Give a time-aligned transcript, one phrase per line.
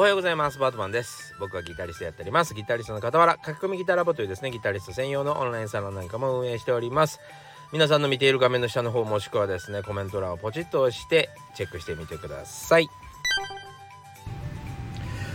[0.00, 0.58] おはようございます。
[0.58, 1.34] バートマンです。
[1.38, 2.54] 僕はギタリストやっております。
[2.54, 7.20] ギタリストの傍ら書き込みギターラボというですねギタリスト専用のオンラインサロンなんかも運営しております。
[7.70, 12.88] 皆さんの見ている画面の下の方もしくはですねコメント欄をポチッと押してチェックしてみてください。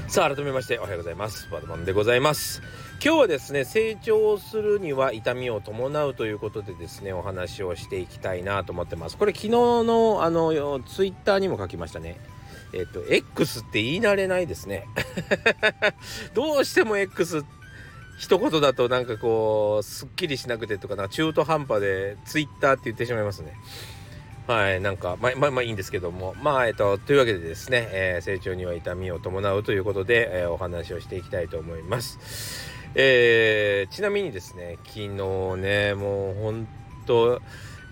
[0.07, 1.47] さあ改めましておはようございます。
[1.52, 2.63] バートマンでございます。
[3.04, 9.18] 今日はですね成長するには痛みを伴うということでですねお話をしていきたいなと思ってます。
[9.18, 12.20] これ昨日のあのツイッターにも書きましたね。
[12.75, 14.88] えっと X って言い慣れないですね。
[16.35, 17.43] どうしても X
[18.17, 23.53] 一言だとなんかこうすっきりしなくてとかな中途半端で Twitter って言ってしまいますね。
[24.48, 26.35] はいなんかまあまあまあいいんですけども。
[26.41, 32.20] まあえっとというわけでですね、えー、成長には痛みを伴うということで、えー、お話をしていきたいと思います。
[32.93, 35.07] えー、ちなみにですね昨日
[35.57, 36.67] ねもうほん
[37.05, 37.41] と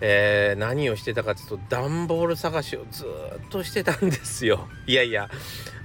[0.00, 3.08] えー、何をしてたかっていうと段ボール探しをずっ
[3.50, 4.68] としてたんですよ。
[4.86, 5.30] いやいや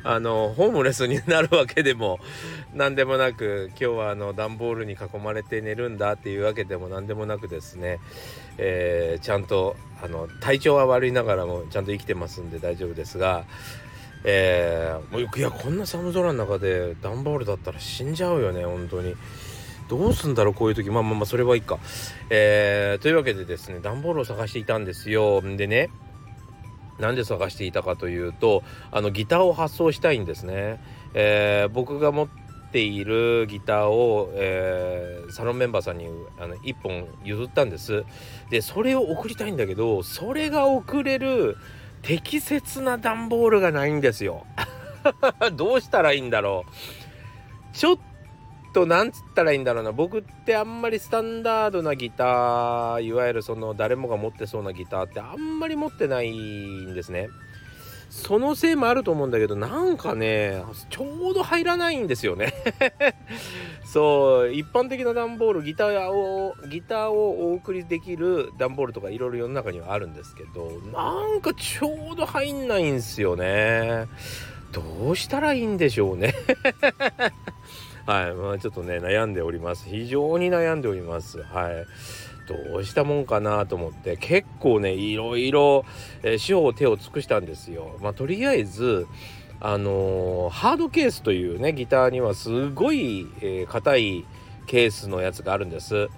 [0.03, 2.19] あのホームレスになるわけでも
[2.73, 7.99] 何でもなく今日はあの段ボールに囲まれて寝るんだっていうわけでも何でもなくですね、
[8.57, 13.45] えー、ちゃんとあの体調は悪いながらもちゃんと生きてますんで大丈夫ですが。
[14.25, 19.15] えー、もういやこんな寒空の中で段ボールだったら死んじゃうよね本当に
[19.89, 21.79] どうすんだろうこういう時まあまあまあそれはいいか。
[22.29, 25.41] えー、というわけでですね段ボールを探していたんですよ。
[25.41, 25.89] でね
[26.99, 30.79] なんで探していたかというとあのギターを発送したいんですね。
[31.15, 32.27] えー、僕が持っ
[32.71, 36.05] ているギターを、えー、サロンメンバーさんに
[36.39, 38.05] あの1本譲ったんです。
[38.51, 41.57] でそれを送りたいんだけどそれが送れる
[42.03, 44.45] 適切な段ボールがないんですよ。
[45.53, 47.75] どうしたらいいんだろう。
[47.75, 47.97] ちょっ
[48.73, 49.91] となんつったらいいんだろうな。
[49.91, 57.29] 僕ってあんまりスタンダードなギターいわゆるその誰もが持ってそうなギターってあんまり持ってないんですね。
[58.09, 62.53] そのせいもあると思うんだけどなんかねちょうど入らないんですよね。
[63.85, 74.07] そう一般的な段ボールギターをギターをお送りできる段ボールとかいろいろ世の中にはあるんですけどなんかちょうど入んないんですよね。
[74.71, 76.33] どうしたらいいんでしょうね。
[78.05, 79.87] はい、まあ、ちょっとね悩んでおります。
[79.87, 81.41] 非常に悩んでおります。
[81.43, 81.85] はい。
[82.47, 84.17] どうしたもんかなと思って。
[84.17, 85.85] 結構ねいろいろ、
[86.23, 87.97] えー、手法手を尽くしたんですよ。
[88.01, 89.07] まあとりあえず
[89.59, 93.27] あのー、ハードケースというねギターにはすごい
[93.67, 94.25] 硬、えー、い
[94.67, 96.09] ケースのやつがあるんです、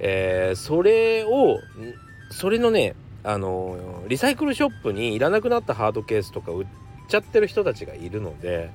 [0.00, 1.60] えー、それを
[2.30, 6.66] それのねあの、リサイクルショップにいらなくなったハードケースとか売っ
[7.08, 8.70] ちゃってる人たちがいるので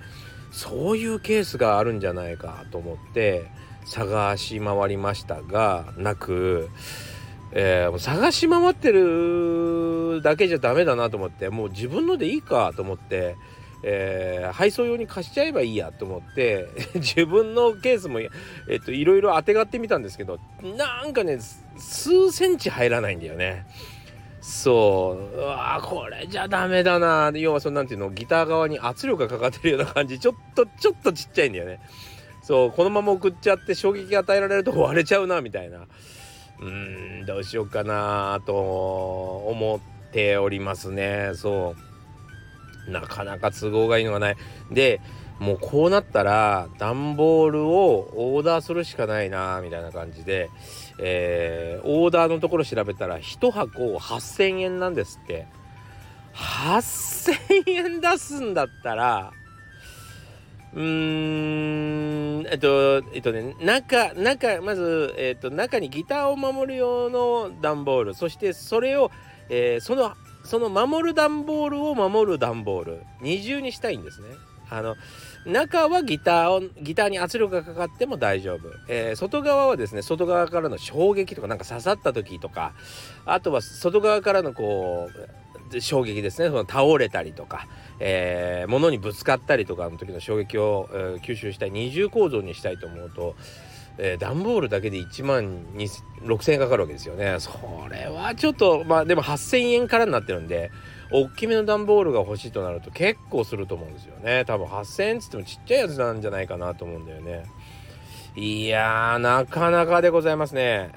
[0.55, 3.51] そういうケースがあるんじゃないかと思って
[3.85, 6.69] 探し回りましたがなく、
[7.51, 13.35] えー、探し回ってるだけじゃダメだなと思ってもう自分のでいいかと思って。
[13.87, 18.29] えー、配送用に貸しちゃえばいいやと思って 自分のケースも、え
[18.77, 21.37] っと、いろいろあてがってみたんですけどなんかね
[21.77, 23.67] 数センチ入らないんだよね。
[24.47, 25.37] そう。
[25.37, 27.31] うわこれじゃダメだな。
[27.33, 30.19] 要はそのなんていうのギター側に圧力がかかってるような感じ。
[30.19, 31.79] ちょっとちょっとちっちゃいんだよね。
[32.43, 35.79] そうこのまま送っちゃって衝撃が与えられると割れちゃうなみたいな。
[35.79, 38.53] うーんどうしようかなと
[39.47, 41.31] 思っておりますね。
[41.33, 41.75] そ
[42.87, 42.91] う。
[42.91, 44.35] なかなか都合がいいのがない。
[44.69, 45.01] で
[45.39, 50.49] もうこうなったら段ボールをオーダーするしかないなみたいな感じで、
[50.97, 55.47] えー、オーダーのところ調べたら1箱8,000円なんですって
[56.33, 59.31] 8,000円出すんだったら
[60.73, 69.11] うーんえっとえっとね中中まず、えっと、中にギターを守る用の段ボールそしてそれを、
[69.49, 70.13] えー、その
[70.43, 74.27] その守る段ボールを守る段ボール二重にしたいんですね。
[74.69, 74.95] あの
[75.45, 82.73] 中はギターをギターに圧力がかかっても大丈夫、えー、外側はですね外側からの衝撃とかなんか刺さった時とか
[83.25, 85.45] あとは外側からのこう
[85.79, 86.49] 衝撃ですね。
[86.49, 87.67] その倒れたりとか、
[87.99, 93.35] えー、物にぶつかったりとかの時の衝撃を、えー、吸収したい二重構造にしたいと思うと、
[93.97, 97.37] えー、段ボールだけで1万6,000円かかるわけですよね。
[97.39, 97.51] そ
[97.89, 100.71] れはちょっとまあでも8,000円からになってるんで
[101.11, 104.43] 大きめの段ボールが欲しいとなると結構すると思うんですよね。
[104.45, 107.45] 多分8000円っつってもちっちゃいやつなんじゃないかなと思うんだよね。
[108.35, 110.91] いやなかなかでございますね。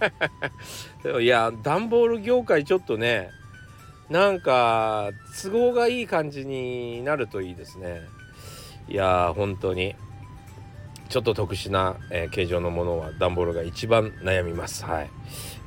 [1.20, 3.30] いや段ボール業界ちょっとね
[4.08, 5.10] なんか
[5.42, 8.02] 都合がいい感じになるといいですね。
[8.88, 9.96] いやー本当に。
[11.08, 14.84] ちょっと特殊な、えー、形状のものは段ボールが一番悩みます。
[14.84, 15.10] はい。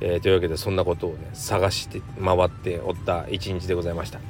[0.00, 4.20] えー、というわけでそんなことをね探して回っておった一日でございました。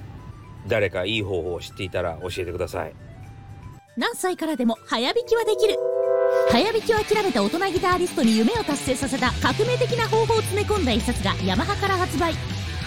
[0.67, 2.95] 誰かいい方法を知っていたら教えてください。
[3.97, 5.77] 何歳からでも早弾きはできる。
[6.51, 12.35] 早弾きを諦めた大人ギターリストに夢を達成させた革命的な方法を詰め込んだ一冊がヤマハから発売。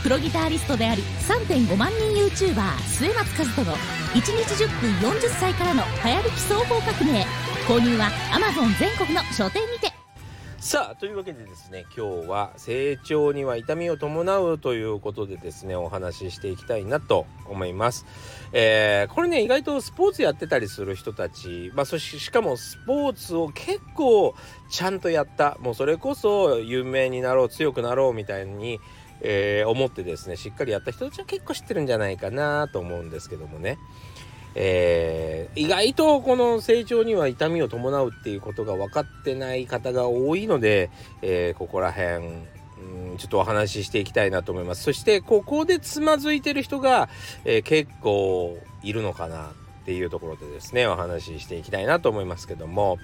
[0.03, 7.25] プロギタリストであり3.5万人 YouTuber 末松和人の1日10分40歳からの早弾き双方革命。
[7.67, 9.93] 購入は Amazon 全国の書店にて。
[10.57, 18.05] さあというわけでですね今日は成長には痛みを伴うということでですねお話ししていきたいなと思います。
[18.51, 24.35] えー、これね意外とスポーツやってたりする人たち、まあ、そししかもスポーツを結構
[24.69, 25.57] ちゃんとやった。
[25.61, 28.81] もうそれこそ有名になろう強くなろうみたいに
[29.25, 33.77] えー、思ってですねしっかりやった人たちは結構知ってるんじゃないかなと思うんですけどもね、
[34.55, 40.89] えー、意外とこの成長には痛みを伴うっていうことが分かってない方が多いので、
[41.21, 42.25] えー、ここら辺
[42.77, 47.09] うんちょっとお話ししていきたいなと思いますそしてここでつまずいてる人が、
[47.45, 49.51] え結構いるのかな
[49.83, 52.97] っていうところでですねお話ししていきたいなと思いますけども、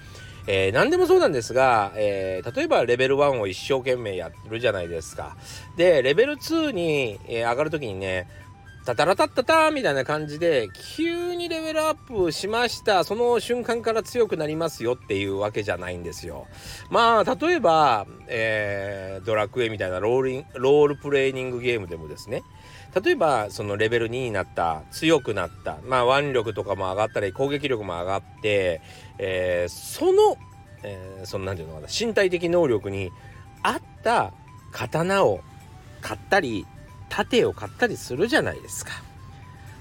[0.48, 5.38] えー、何でもそうなんですが、えー、例えばレベル1を一生懸命やるじゃないですか。
[5.78, 8.28] で、レベル2に、え、上がるときにね、
[8.86, 13.04] タタラタッタタみたいな感じで、急にレベルアップしました。
[13.04, 16.48] その瞬間から強くなりますよっていうわけじゃないんですよ。
[16.90, 22.42] まあ、例えば、えー、ドラクエみたいなローリンロールプレイニングゲームでもですね、
[23.04, 28.81] 例えばそのレベル2になった強くなったまあ腕力とかも上がったり攻撃力も上がって、
[29.20, 30.38] えー、その、
[30.84, 33.12] えー、その何て言うのかな身体的能力に
[33.62, 34.34] 合った
[34.72, 35.42] 刀を
[36.02, 36.66] 買ったり
[37.09, 38.91] 盾を買ったりするじゃないですか。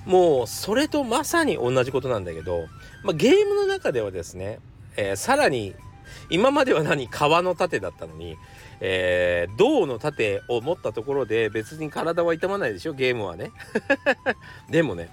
[0.06, 2.66] もうそれとまさに同じことなんだけど、
[3.04, 4.58] まあ、ゲームの中ではですね、
[4.96, 5.74] えー、さらに
[6.30, 8.36] 今までは何革の盾だったのに、
[8.80, 13.52] えー、銅の盾を持ったところで別に体は痛まないでしょゲームはね。
[14.70, 15.10] でもね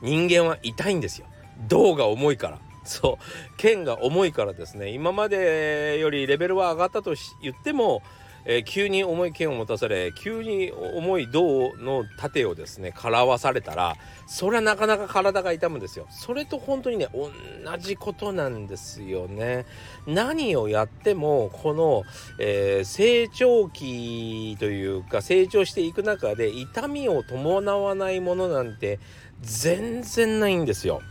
[0.00, 1.26] 人間は痛いんですよ。
[1.68, 2.58] 銅が重いから。
[2.84, 3.56] そう。
[3.56, 8.02] 剣が重いからですね今までよりレベルは上がったと言っても
[8.44, 13.96] えー、急に重い剣を持たされ急に重い銅の盾をですねからわされたら
[14.26, 16.06] それはなかなか体が痛むんですよ。
[16.10, 17.30] それと本当にね同
[17.78, 19.66] じことなんですよね。
[20.06, 22.04] 何をやってもこの、
[22.38, 28.98] えー、成長期というか成長していく中で痛みを伴わないものなんて
[29.40, 31.02] 全然ないんですよ。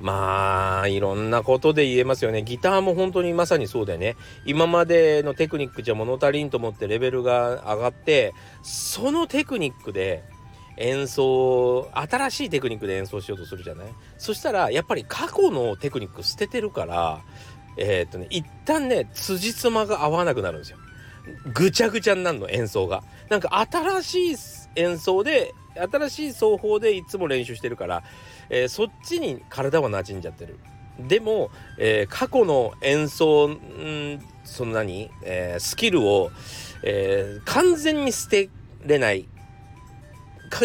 [0.00, 2.42] まあいろんなことで言えますよね。
[2.42, 4.16] ギターも本当にまさにそうだよね。
[4.46, 8.32] 今までのテクニックじゃ物足りんと思ってレベルが上がって
[8.62, 10.24] そのテクニックで
[10.78, 13.88] 演奏新しいテクニックで演奏しようとするじゃない？
[14.16, 17.20] そしたらやっぱり過去のテクニック捨ててるから
[17.76, 20.78] えー、っとね一旦ね辻褄が合わなくなるんですよ。
[21.52, 23.02] ぐちゃぐちゃになるの演奏が。
[23.28, 24.36] なんか新しい
[24.76, 28.02] 演奏で新しい奏法でいつも練習してるから
[28.50, 30.58] えー、そっちに体は馴染んじゃってる。
[30.98, 36.30] でも、えー、過去の演奏んそんなに、えー、スキルを、
[36.82, 38.50] えー、完全に捨て
[38.84, 39.26] れない。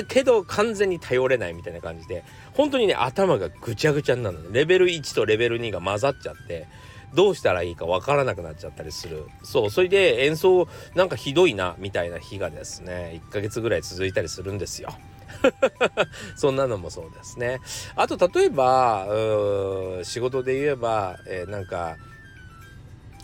[0.07, 2.23] けど完全に頼れないみたいな感じで
[2.53, 6.67] 本当にね頭がぐちゃぐちゃになるのレベル1とレベル2が混ざっちゃって
[7.15, 14.89] どうしたらいいかわからなくなっちゃったりするそうそれで演奏なんかひどいなみたいな日がですね1ヶ月ぐらい続いたりするんですよ。
[16.35, 17.59] そんなのもそうですね。
[17.95, 19.07] あと例えば
[20.03, 21.97] 仕事で言えば、えー、なんか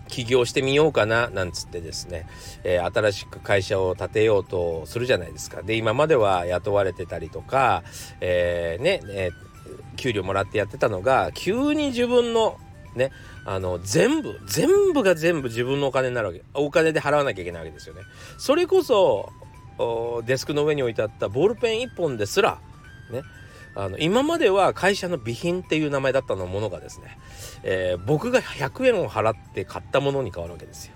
[0.07, 2.27] 起業してみようかななんつってですね、
[2.63, 5.63] えー、新しく会社を建てようとするじゃないですか。
[5.63, 7.83] で今までは雇われてたりとか、
[8.19, 12.57] えー、ね、えー、給料もらってやってたのが急に自分の
[12.95, 13.11] ね
[13.45, 18.01] あの全部全部が全部自分のお金になるわけお金で払わなきゃいけないわけですよね。
[18.37, 19.29] それこそ
[20.25, 22.59] デスクの上に置いてあったボールペン1本ですら
[23.11, 23.23] ね
[23.73, 27.17] あの今までは会社の備品っていう名前だったのものがですね、
[27.63, 30.93] えー、僕が100円を払って買ったものに変わるわけですよ。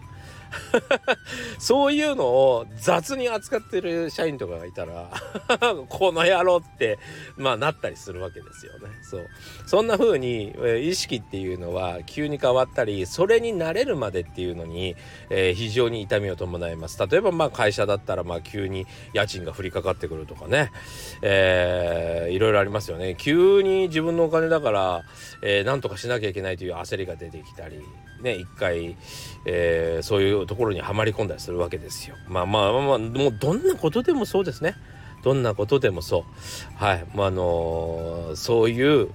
[1.59, 5.09] そういうのを雑に扱ってる社員とかがいたら
[5.89, 6.99] この野郎って
[7.37, 8.89] まあなったりするわけですよね。
[9.03, 9.27] そう
[9.65, 14.95] そんな風に、え、意識っていうのは急に変わったりそれに慣れるまでっていうのに、
[15.29, 16.99] えー、非常に痛みを伴います。
[17.07, 20.71] 例えばまあ会社だったらまあ急に家賃が降りかかってくるとかね、
[21.21, 23.15] えー、いろいろありますよね。
[23.17, 25.03] 急に自分のお金だから、
[25.41, 27.79] えー、なんとかしなきゃいけないという焦りが出てきたり
[28.25, 28.97] ね一回、
[29.45, 32.15] えー、そういうところにはまり込んだりするわけですよ。
[32.27, 34.75] まあまあまあ、まあ、もうどんなことでもそうですね。
[35.23, 36.23] どんなことでもそう。
[36.75, 37.05] はい。
[37.15, 39.09] まあ、のー、そういう、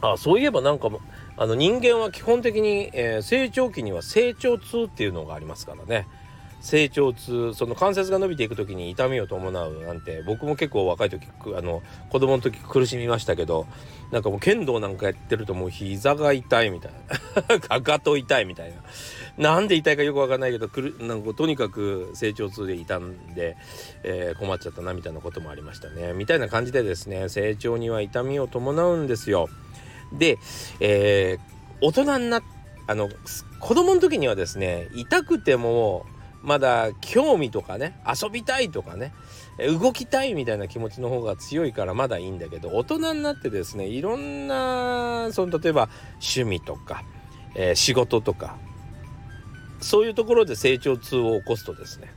[0.00, 1.00] あ、そういえばなんかも、
[1.36, 6.06] あの人間は基本的に、えー、成長期には成長痛っていうのがありますからね。
[6.60, 13.66] 成長痛その関節が伸びていく時に痛みを伴うなんて僕も結構若い時あの子供の時苦しみましたけど
[14.10, 16.92] なんかもう剣道なんかやってるともう膝が痛いみたい
[17.46, 17.60] な。
[17.60, 18.76] かかと痛いみたいな。
[19.36, 23.56] なんで痛いかよくわかんないけどくるなんかとにかく成長痛で痛んで、
[24.02, 26.12] えー、困っちゃったなみたいなこともありましたね。
[26.14, 29.48] みたいな感じでですね成長には痛みを伴うんですよ。
[30.12, 30.38] で、
[30.80, 31.40] えー、
[31.80, 32.42] 大人にな
[32.86, 33.10] あの
[33.60, 36.06] 子供の時にはですね痛くても
[36.42, 39.12] まだ興味とかね遊びたいとかね
[39.58, 47.02] 動きたいみたいな気持ちの方が強いからまだいいんだけど大人になってですねいろんなその例えば趣味とか、
[47.54, 48.56] えー、仕事とか
[49.80, 52.12] そういうところで成長痛を起こすとですね、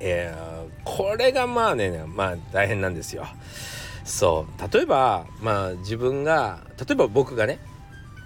[0.00, 3.26] えー、これがまあねまあ大変なんですよ。
[4.04, 7.60] そう例えばまあ自分が例えば僕がね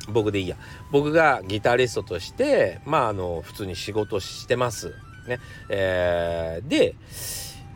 [0.09, 0.57] 僕でいいや。
[0.91, 4.95] 僕がギタリストとしてまああの普通に仕事してます。
[5.27, 5.41] ね。
[5.69, 6.95] えー、で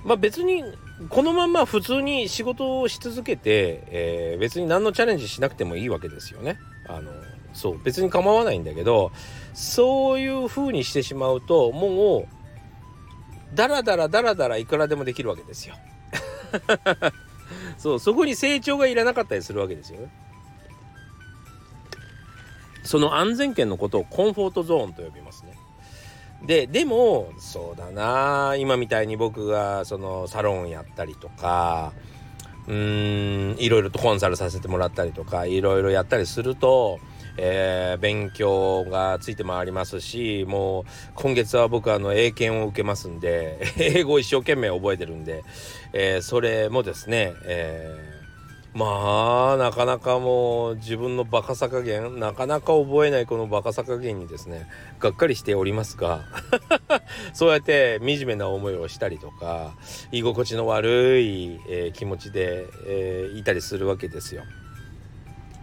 [0.05, 0.63] まあ別に
[1.09, 6.59] このまま普通に仕事をし続けて、えー、別に何のチャレンジしなくてもいいわけですよね。
[6.89, 7.11] あの
[7.53, 7.83] そう。
[7.83, 9.13] 別に構わないんだけど
[9.55, 12.39] そういう風にしてしまうともう
[13.55, 15.75] ダラダラダラダラいくらでもできるわけですよ。
[17.79, 17.99] そう。
[17.99, 20.09] そこに成長がいらなかったりするわけですよね。
[22.89, 25.53] その安全圏のことをコンフォートゾーンと呼びますね。
[26.47, 31.93] ででもそうだな今みたいに僕がそのサロンやったりとか
[32.67, 36.99] うーんいろいろとコンサルさせてもらったりとかいろいろやったりすると、
[37.37, 45.45] えー、勉強がついて回りますしもう今月は僕あの英検を受けますんで英語を一生懸命覚えてるんで、
[45.93, 48.18] えー、それもですね、えー
[48.75, 54.67] まあなかなかもう自分のバカさ加減なかなか覚えないこのバカさ加減にですね
[55.01, 56.25] がっかりしておりますが
[57.33, 59.75] そうやって惨めな思いをしたりとか
[60.13, 64.43] 居心地の悪い、えー、気持ちで、えー、いたりするわけですよ。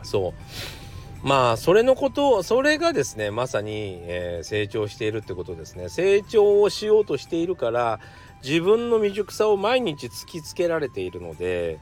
[0.03, 8.00] そうまあそれのことそれがですねまさに、えー、成長しているってことですね成長をしようとしているから
[8.43, 11.79] 自分の未熟さを毎日突きつけられているので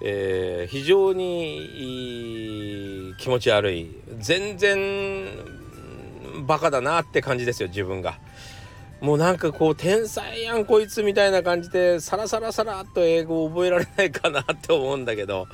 [0.00, 1.64] えー、非常に
[3.18, 5.26] 気持ち悪い全然
[6.46, 8.18] バカだなって感じですよ自分が。
[9.00, 15.48] もうなんかこう天才やんこいつみたいな感じでサラサラサラっと英語を覚えられないかなって思うんだけど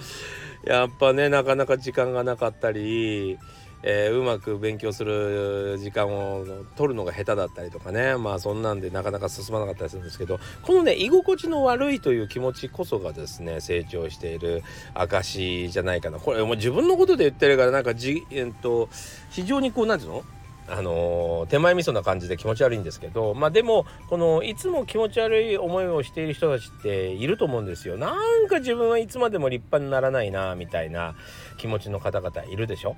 [0.64, 3.38] やっぱねなかなか時間がなかったり
[3.84, 6.44] えー、うまく勉強する時間を
[6.76, 8.16] 取るのが下手だったりとかね。
[8.16, 10.38] まあそんなんでなかなか進まなかったりするんですけど。
[10.62, 14.62] このね居心地の悪いという気持ちこそがですね成長している
[14.94, 16.18] 証じゃないかな。
[16.18, 18.88] これもう自分のことで言ってるからなんかじ、えっと、
[19.30, 20.24] 非常にこう何て言うの？
[20.74, 27.98] あのー、手前味噌な感じで気持ち悪いんですけどまあでもこのいつも気持ち悪い思いをしている人たちっていると思うんですよ。
[27.98, 31.14] なんか自分はいつまでも立派にならないなみたいな
[31.58, 32.96] 気持ちの方々いるでしょ、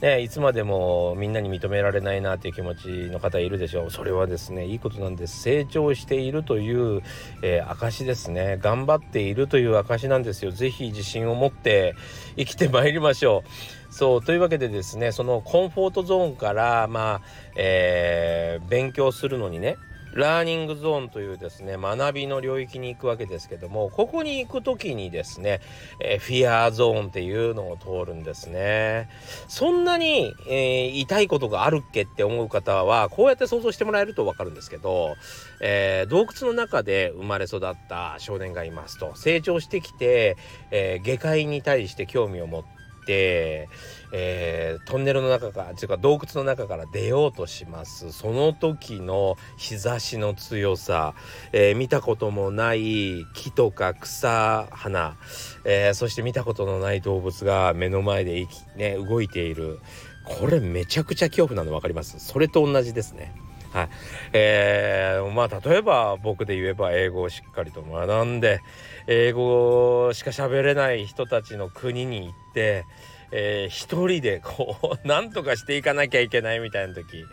[0.00, 3.86] ね、いつまでもみんなに認められないなっていう気持ちの方いるでしょ？
[3.86, 5.42] うそれはですねいいことなんです。
[5.42, 7.02] 成長しているという、
[7.42, 8.58] えー、証ですね。
[8.60, 10.50] 頑張っているという証なんですよ。
[10.50, 11.94] 是非自信を持って
[12.36, 13.81] 生きてまいりましょう。
[13.92, 17.20] そうというわけでですねそのコンフォートゾーンからまあ、
[17.56, 19.76] えー、勉強するのにね
[20.14, 25.60] ラーニングゾーンというですね学びの領域に行くわけですけどもここに行く時にですね、
[26.00, 29.08] えー、フィアーゾーンっていうのを通るんですね。
[29.48, 35.16] そんなに、えー、痛いことがあるっけって思う方はこうやって想像してもらえると分かるんですけど、
[35.60, 40.36] えー、洞窟の中で生まれ育った少年がいますと成長してきて、
[40.70, 48.12] え下界に対して興味を持ってえー、トンネルの中からというか洞窟の中から出ようとします。
[48.12, 51.14] その時の日差しの強さ、
[51.52, 55.16] えー、見たこともない木とか草花、
[55.64, 59.80] えー、そして見たことのない動物が目の前で生き、ね、動いている。
[60.24, 62.20] これめちゃくちゃ恐怖なの分かります？
[62.20, 63.34] それと同じですね。
[63.72, 63.88] はい。
[64.34, 68.60] えー、まあ例えば僕で言えば英語をしっかりと学んで
[69.06, 72.84] 英語しか喋れない人たちの国に行って
[73.32, 77.24] えー、一人でこう 何とかしていかなきゃいけないみたいな時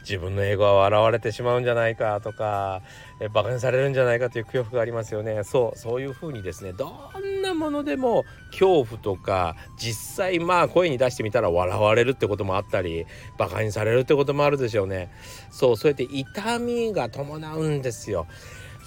[0.00, 2.82] 自分の英語は笑われてしまうんじゃないかとか、
[3.20, 5.44] えー、バカにされるんじゃないかという恐怖がありますよね。
[5.44, 6.88] そうそういう風にですねど
[7.20, 15.12] んなものでも恐怖とか実際まあ声に出してみたら笑われるってこともあったりバカにされるってこともあるでしょうね。
[15.50, 18.26] そうそうやって痛みが伴うんですよ。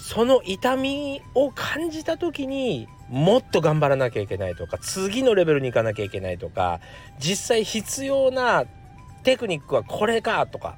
[0.02, 6.80] その痛みを感じた時にもっと頑張らなきゃいけないとか次のレベルに行かなきゃいけないとか
[7.20, 8.64] 実際必要な
[9.22, 10.76] テクニックはこれかとか、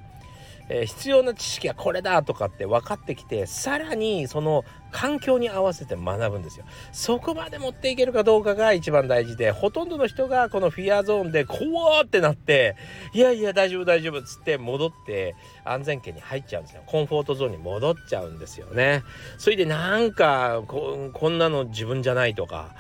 [0.68, 6.64] えー、必要な知識はこれだとかって分かってきてさらにその環境に合わせて学ぶんですよ。
[6.92, 12.76] そこまで持っていけるかどうかが一番大事でほとんどの人がこのフィアゾーンで怖ってなって
[13.12, 16.83] いやいや大丈夫大丈夫っつって戻って安全圏に入っちゃうんですよ。
[16.87, 19.02] コンフォートゾーンに戻っちゃうんですよね。
[19.38, 22.75] それでなんかここんなの自分じゃないとか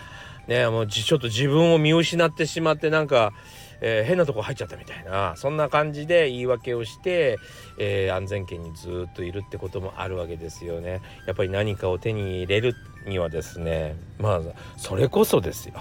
[0.46, 3.32] ねもうちょっと自分を見失ってしまってなんか
[3.86, 7.38] えー、変なとこ入っちゃったみたいなそんな感じで言い訳をして、
[7.78, 11.02] えー、安全圏にずっといるってこともあるわけですよね。
[11.26, 12.74] やっぱり何かを手に入れる
[13.06, 14.40] にはですねまあ
[14.78, 15.74] それこそですよ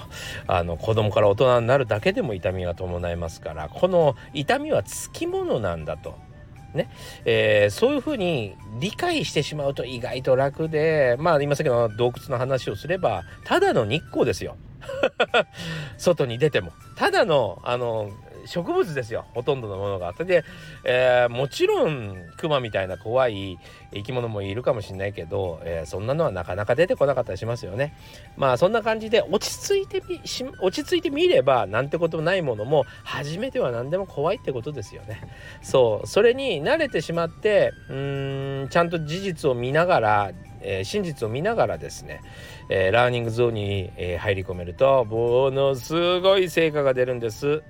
[0.45, 6.15] あの子供から大人になるだけでも痛みが伴いますからこの痛みはつきものなんだと。
[6.73, 6.89] ね
[7.23, 14.57] えー、そういうふうに理解してしまうと意外と楽でまあ今先の洞窟の話をすればただの日光ですよ。
[15.97, 18.09] 外に出てもただのあの
[18.45, 20.13] 植物ですよほとんどのものが。
[20.13, 20.43] で、
[20.83, 23.57] えー、もちろんクマみたいな怖い
[23.93, 27.95] 生き物もいるかもしれないけど、えー、そんなのはなかなか出てこなかったりしますよね。
[28.37, 30.19] まあそんな感じで落ち着いてみ
[30.59, 35.21] 落ち着いてみればなんてことないものも初めては何でも怖いってことですよね。
[35.61, 40.31] そうそれに慣れてしまってうんちゃんと事実を見ながら
[40.63, 42.21] えー、真実を見ながらですね、
[42.75, 47.61] えー、ラーニングゾーンに、えー、入り込めるとものすごい成果が出るんです。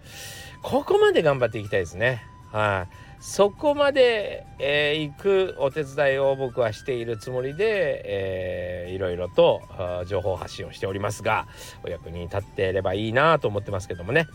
[0.62, 2.24] ここまで頑張っていきたいですね。
[2.53, 9.62] はい、そこまで、えー、行くお手伝いを僕はしているつもりで、えー、いろいろと
[10.07, 11.48] 情報発信をしておりますが
[11.83, 14.27] お役に立っていればいいなと思ってますけどもね。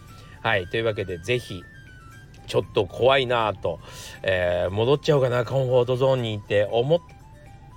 [0.43, 0.67] はい。
[0.67, 1.63] というわけで是非
[2.47, 3.81] ちょっと怖いなと、
[4.23, 7.18] えー、戻っちゃおうかなコンフォートゾーンにって思って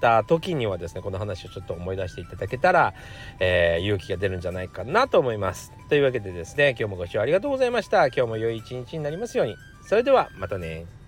[0.02, 2.94] た時にはですねこの話をちょっと思い出していただけたら、
[3.40, 5.72] えー、勇気が出るんじゃないかなと思います。
[5.88, 8.08] というわけでですね今日もご視聴ありがとうございました。
[8.08, 9.56] 今日も良い一日になりますように。
[9.88, 11.01] それではまたね。